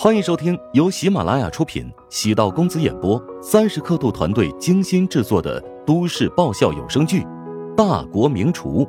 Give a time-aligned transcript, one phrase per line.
[0.00, 7.22] 欢迎收听由喜马拉雅出品、喜道公子演播、三十刻度团队精心制作的都市爆笑有声剧
[7.74, 8.84] 《大国名厨》，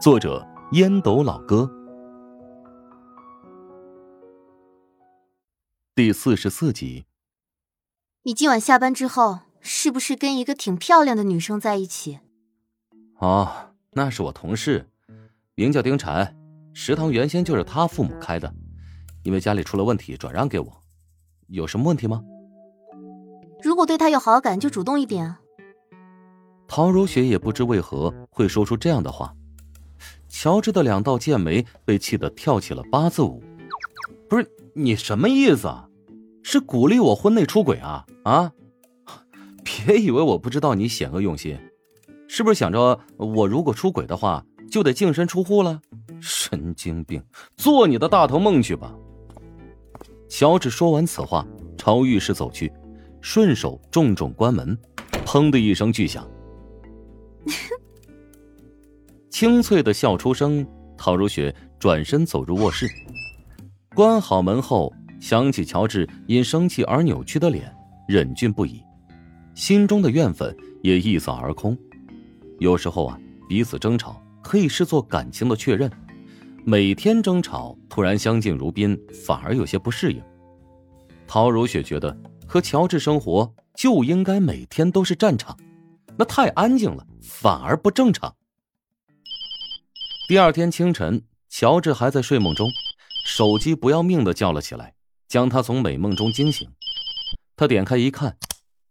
[0.00, 0.42] 作者
[0.72, 1.70] 烟斗老哥，
[5.94, 7.04] 第四十四集。
[8.22, 12.20] 你今晚下班之后，是不是跟一个挺漂亮的女生在一起？
[13.18, 14.88] 哦，那是我同事，
[15.56, 16.32] 名叫丁婵，
[16.72, 18.50] 食堂原先就是他父母开的。
[19.22, 20.72] 因为家里出了问题，转让给我，
[21.48, 22.22] 有什么问题吗？
[23.62, 25.40] 如果对他有好感，就主动一点啊。
[26.66, 29.34] 陶如雪也不知为何会说出这样的话，
[30.28, 33.42] 乔治的两道剑眉被气得跳起了八字舞。
[34.28, 35.88] 不是你什么意思啊？
[36.42, 38.06] 是鼓励我婚内出轨啊？
[38.24, 38.52] 啊？
[39.64, 41.58] 别以为我不知道你险恶用心，
[42.28, 45.80] 是不是想着我如果出轨的话，就得净身出户了？
[46.20, 47.22] 神经病，
[47.56, 48.94] 做你的大头梦去吧！
[50.28, 52.72] 乔治说完此话，朝浴室走去，
[53.20, 54.78] 顺手重重关门，
[55.24, 56.28] 砰的一声巨响，
[59.30, 60.66] 清脆的笑出声。
[61.00, 62.88] 陶如雪转身走入卧室，
[63.94, 67.72] 关好门后，想起乔治因生气而扭曲的脸，
[68.08, 68.82] 忍俊不已，
[69.54, 71.78] 心中的怨愤也一扫而空。
[72.58, 73.16] 有时候啊，
[73.48, 75.88] 彼此争吵可以视作感情的确认。
[76.70, 80.22] 每天争吵，突然相敬如宾，反而有些不适应。
[81.26, 82.14] 陶如雪觉得
[82.46, 85.58] 和乔治生活就应该每天都是战场，
[86.18, 88.36] 那太安静了，反而不正常。
[90.28, 92.68] 第二天清晨，乔治还在睡梦中，
[93.24, 94.92] 手机不要命的叫了起来，
[95.26, 96.70] 将他从美梦中惊醒。
[97.56, 98.36] 他点开一看，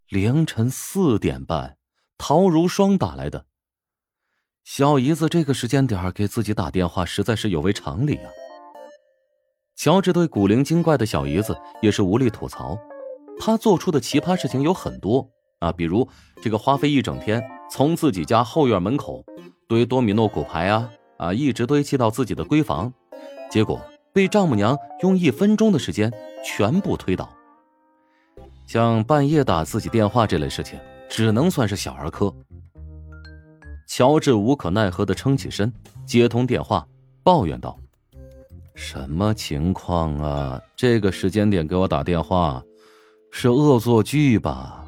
[0.08, 1.76] 凌晨四点半，
[2.18, 3.46] 陶如霜打来的。
[4.70, 8.28] 小姨子这个时间点给自己打电话，实在是有违常理啊。
[9.74, 12.78] 乔治对古灵精怪的小姨子也是无力吐槽，
[13.40, 15.26] 他做出的奇葩事情有很多
[15.60, 16.06] 啊，比如
[16.42, 19.24] 这个花费一整天从自己家后院门口
[19.66, 22.92] 堆多米诺骨牌啊啊，一直堆砌到自己的闺房，
[23.50, 23.80] 结果
[24.12, 26.12] 被丈母娘用一分钟的时间
[26.44, 27.26] 全部推倒。
[28.66, 30.78] 像半夜打自己电话这类事情，
[31.08, 32.30] 只能算是小儿科。
[33.88, 35.72] 乔治无可奈何的撑起身，
[36.04, 36.86] 接通电话，
[37.24, 37.74] 抱怨道
[38.76, 40.60] ：“什么情况啊？
[40.76, 42.62] 这个时间点给我打电话，
[43.32, 44.84] 是恶作剧吧？”“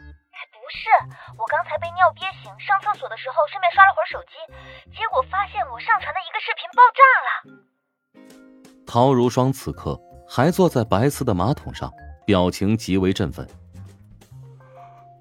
[0.00, 0.88] 不是，
[1.36, 7.28] 我刚才被尿憋醒，上厕所的时候顺便刷了会儿手机，结果发现我上传的一个视频爆炸了。”
[8.88, 11.92] 陶如霜此刻还坐在白色的马桶上，
[12.24, 13.46] 表情极为振奋。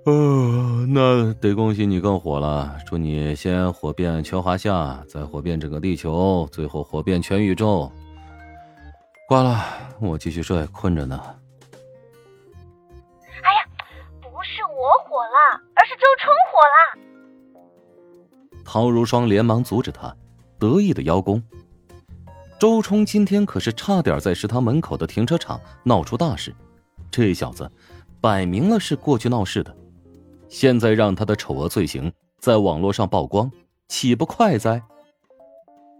[0.05, 2.77] 呃，那得恭喜你更火了！
[2.85, 7.89] 祝你先火遍全华夏，再火遍整个地球，最后火遍全宇宙。
[9.29, 9.63] 挂了，
[10.01, 11.17] 我继续睡，困着呢。
[13.43, 13.65] 哎呀，
[14.19, 16.99] 不是我火了，而是周冲火了。
[18.65, 20.13] 陶如霜连忙阻止他，
[20.59, 21.41] 得意的邀功。
[22.59, 26.53] 周冲今天可是差点在食堂门口的停车场闹出大事，
[27.09, 27.71] 这小子
[28.19, 29.73] 摆明了是过去闹事的。
[30.53, 33.49] 现在让他的丑恶罪行在网络上曝光，
[33.89, 34.85] 岂不快哉？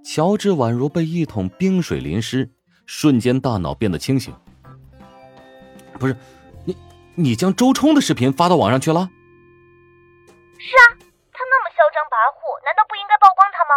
[0.05, 2.53] 乔治宛如被一桶冰水淋湿，
[2.85, 4.29] 瞬间大脑变得清醒。
[5.97, 6.13] 不是，
[6.69, 6.77] 你
[7.17, 9.09] 你将周冲的视频发到网上去了？
[10.61, 11.01] 是啊，
[11.33, 13.73] 他那么嚣张跋扈，难道不应该曝光他吗？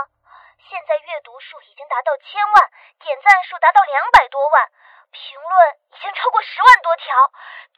[0.69, 2.55] 现在阅读数已经达到千万，
[3.01, 4.61] 点赞数达到两百多万，
[5.09, 5.57] 评论
[5.89, 7.17] 已经超过十万多条，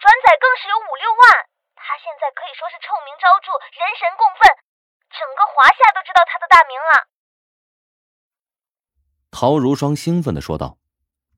[0.03, 1.47] 转载更是有五六万。
[1.81, 4.43] 他现在可以说是臭名昭著，人神共愤，
[5.15, 6.93] 整个华夏都知道他的大名了。
[9.31, 10.79] 陶如霜兴奋的说道。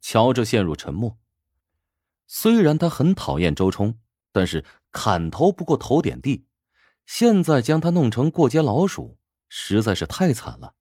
[0.02, 1.18] 乔治陷入沉默。
[2.26, 4.00] 虽然他很讨厌周冲，
[4.32, 6.46] 但是砍头不过头点地，
[7.04, 9.18] 现在将他弄成过街老鼠，
[9.50, 10.74] 实在是太惨了。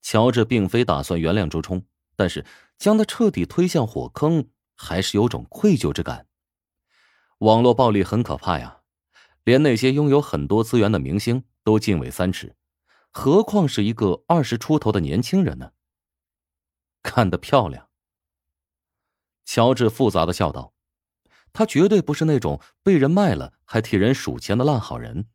[0.00, 2.46] 乔治并非打算原谅周冲，但是
[2.78, 6.25] 将他彻底推向火坑，还是有种愧疚之感。
[7.38, 8.82] 网络暴力很可怕呀。
[9.44, 12.56] 连那些拥有很多资源的明星都敬畏三尺，
[13.12, 15.70] 何况是一个二十出头的年轻人呢？
[17.00, 17.88] 看得漂亮。
[19.44, 20.74] 乔治复杂的笑道
[21.54, 25.28] ：“他绝对不是那种被人卖了还替人数钱的烂好人。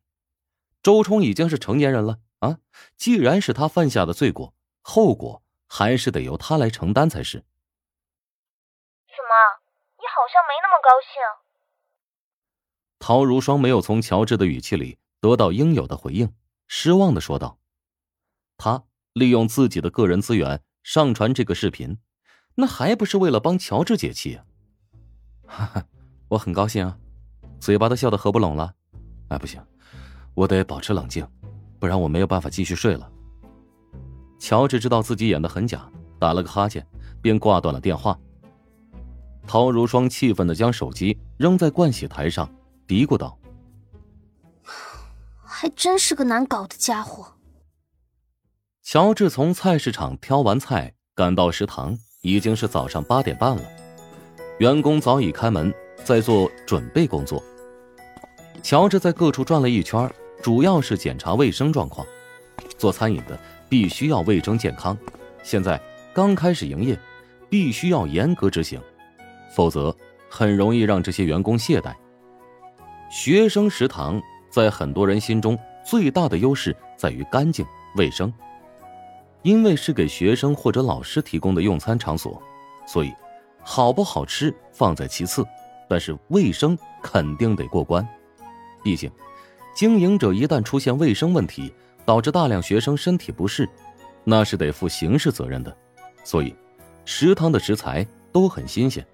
[0.82, 2.58] 周冲已经是成年人了啊，
[2.98, 7.38] 既然是他犯下的罪过，后果还是得由他来承担才是。”
[9.08, 9.32] 怎么，
[9.96, 11.41] 你好像没那么高兴？
[13.04, 16.32] 陶如霜没有从乔治的语气里得到应有的回应，
[16.68, 17.58] 失望的说道
[18.56, 21.98] ：“他利用自己的个人资源上传这个视频，
[22.54, 24.38] 那还不是为了帮乔治解气？
[25.48, 25.84] 哈哈，
[26.28, 26.96] 我很高兴啊，
[27.58, 28.72] 嘴巴都笑得合不拢了。
[29.30, 29.60] 哎，不行，
[30.34, 31.26] 我得保持冷静，
[31.80, 33.10] 不然我没有办法继续睡了。
[34.38, 35.90] 乔治知道自己演的很假，
[36.20, 36.86] 打了个哈欠，
[37.20, 38.16] 便挂断了电话。
[39.44, 42.48] 陶如霜气愤的将手机扔在盥洗台上，
[42.92, 43.38] 嘀咕道
[45.42, 47.36] ：“还真是个难搞的家伙。”
[48.84, 53.62] 乔治从菜市场挑完菜，赶到食堂，已经是早上八点半了。
[54.58, 55.72] 员工早已开门，
[56.04, 57.42] 在做准备工作。
[58.62, 60.12] 乔治在各处转了一圈，
[60.42, 62.06] 主要是检查卫生状况。
[62.76, 63.40] 做餐饮的
[63.70, 64.94] 必须要卫生健康，
[65.42, 65.80] 现在
[66.12, 67.00] 刚开始营业，
[67.48, 68.78] 必须要严格执行。
[69.56, 69.96] 否则，
[70.28, 71.94] 很容易让这些员工懈怠。
[73.12, 74.18] 学生食堂
[74.48, 77.62] 在很多人心中最大的优势在于干净
[77.94, 78.32] 卫生，
[79.42, 82.42] 因为是给学生或者老师提供的用餐场所，
[82.86, 83.12] 所以
[83.62, 85.44] 好不好吃放在其次，
[85.90, 88.02] 但是卫生肯定得过关。
[88.82, 89.12] 毕竟，
[89.74, 91.70] 经营者一旦出现卫生问题，
[92.06, 93.68] 导致大量学生身体不适，
[94.24, 95.76] 那是得负刑事责任的。
[96.24, 96.54] 所以，
[97.04, 99.06] 食堂的食材都很新鲜。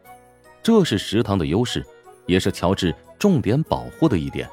[0.62, 1.84] 这是食堂的优势，
[2.28, 4.48] 也是乔治重点保护的一点。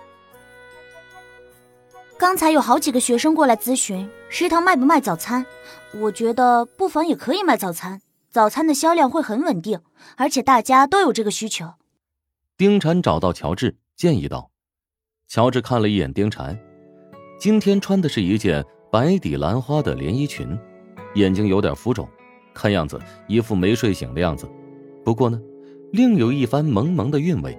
[2.17, 5.45] 刚才有好几个学生过来咨询食堂卖不卖早餐，
[5.93, 8.01] 我觉得不妨也可以卖早餐，
[8.31, 9.81] 早餐的销量会很稳定，
[10.15, 11.73] 而且大家都有这个需求。
[12.57, 14.49] 丁婵找到乔治，建议道
[15.27, 16.57] ：“乔治看了一眼丁婵，
[17.37, 20.57] 今天穿的是一件白底蓝花的连衣裙，
[21.15, 22.09] 眼睛有点浮肿，
[22.53, 24.49] 看样子一副没睡醒的样子。
[25.03, 25.39] 不过呢。”
[25.91, 27.57] 另有一番萌萌的韵味。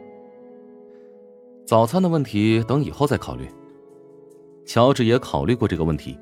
[1.66, 3.48] 早餐的问题等以后再考虑。
[4.64, 6.16] 乔治也考虑过这个问题。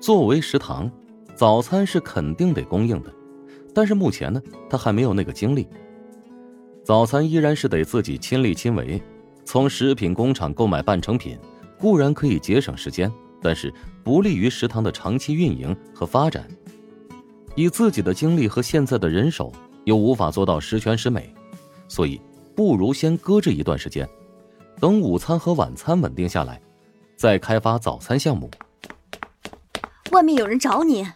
[0.00, 0.90] 作为食堂，
[1.34, 3.12] 早餐是肯定得供应的，
[3.74, 5.68] 但是目前呢，他还没有那个精力。
[6.82, 9.00] 早餐依然是得自己亲力亲为。
[9.44, 11.38] 从食品工厂购买半成品
[11.78, 13.72] 固然可以节省时间，但是
[14.02, 16.48] 不利于食堂的长期运营和发展。
[17.54, 19.52] 以自己的精力和现在的人手。
[19.84, 21.32] 又无法做到十全十美，
[21.86, 22.20] 所以
[22.56, 24.04] 不如先搁置一段时间，
[24.78, 26.60] 等午餐和晚餐稳定下来，
[27.16, 28.50] 再开发早餐项目。
[30.12, 31.06] 外面有人找你。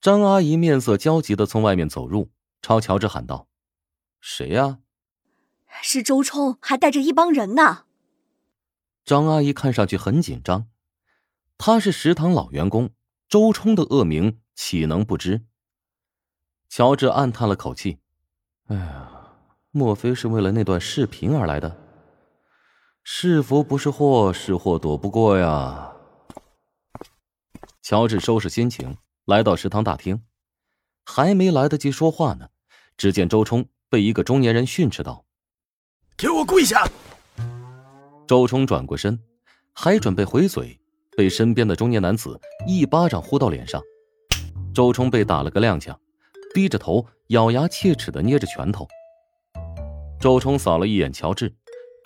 [0.00, 2.30] 张阿姨面色焦急的从外面走入，
[2.62, 3.48] 朝乔治喊道
[4.20, 4.78] ：“谁呀
[5.82, 7.84] ？”“是周冲，还带着一帮人呢。”
[9.04, 10.68] 张阿姨看上去很紧张，
[11.56, 12.90] 她是食堂老员工，
[13.28, 15.44] 周冲的恶名岂能不知？
[16.68, 17.98] 乔治暗叹了口气
[18.68, 19.32] ：“哎呀，
[19.70, 21.87] 莫非是为了那段视频而来的？
[23.10, 25.92] 是福不是祸，是祸躲不过呀。”
[27.82, 30.22] 乔治收拾心情，来到食堂大厅，
[31.06, 32.48] 还没来得及说话呢，
[32.98, 35.24] 只见周冲被一个中年人训斥道
[36.18, 36.86] ：“给我跪下！”
[38.28, 39.18] 周冲转过身，
[39.72, 40.78] 还准备回嘴，
[41.16, 43.82] 被身边的中年男子一巴掌呼到脸上，
[44.74, 45.96] 周冲被打了个踉跄。
[46.52, 48.86] 低着头，咬牙切齿的捏着拳头。
[50.20, 51.56] 周冲扫了一眼乔治，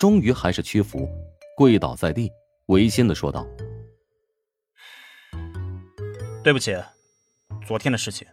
[0.03, 1.07] 终于还是屈服，
[1.55, 2.29] 跪倒在地，
[2.65, 3.47] 违心的说道
[6.43, 6.75] ：“对不起，
[7.65, 8.27] 昨天的事情，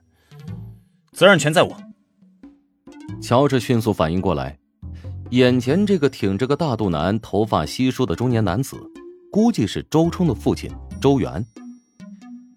[1.13, 1.77] 责任全在我。”
[3.23, 4.59] 乔治迅速反应过来，
[5.31, 8.77] 眼前这个挺着个大肚腩、头发稀疏的中年男子，
[9.31, 10.69] 估计是周冲的父亲
[11.01, 11.47] 周元。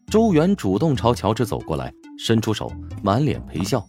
[0.07, 1.93] 周元主动朝乔治走过来。
[2.17, 2.71] 伸出手，
[3.03, 3.87] 满脸陪笑。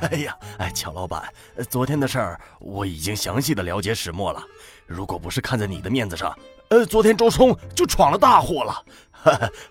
[0.10, 1.22] 哎呀，哎，乔老板，
[1.68, 4.42] 昨天的事儿我已经详细的了解始末了。
[4.86, 6.36] 如果不是看在你的面子上，
[6.70, 8.84] 呃，昨天周冲就闯了大祸了。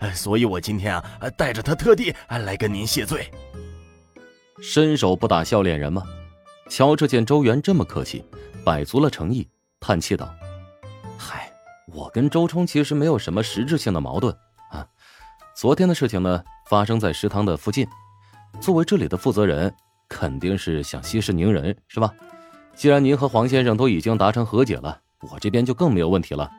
[0.14, 3.32] 所以，我今天啊，带着他特地来跟您谢罪。
[4.62, 6.04] 伸手不打笑脸人吗？
[6.70, 8.24] 乔治见周元这么客气，
[8.64, 9.48] 摆足了诚意，
[9.80, 10.32] 叹气道
[11.18, 11.52] ：“嗨，
[11.88, 14.32] 我跟周冲其实没有什么实质性的矛盾
[14.70, 14.86] 啊。
[15.56, 17.88] 昨天的事情呢？”发生在食堂的附近，
[18.62, 19.74] 作为这里的负责人，
[20.10, 22.14] 肯定是想息事宁人，是吧？
[22.76, 25.00] 既然您和黄先生都已经达成和解了，
[25.32, 26.50] 我这边就更没有问题了。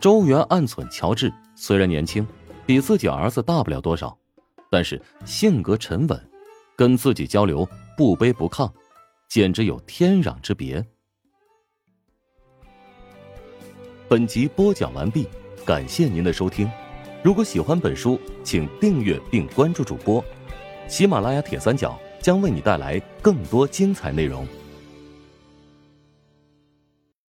[0.00, 2.26] 周元暗忖：乔治虽然年轻，
[2.64, 4.16] 比自己儿子大不了多少，
[4.70, 6.30] 但是性格沉稳，
[6.76, 8.70] 跟自己交流不卑不亢，
[9.28, 10.84] 简直有天壤之别。
[14.08, 15.28] 本集播讲完毕，
[15.64, 16.70] 感谢您的收听。
[17.24, 20.24] 如果喜欢本书，请订阅并关注主播。
[20.88, 24.46] 喜马拉雅铁三角将为你带来更多精彩内容。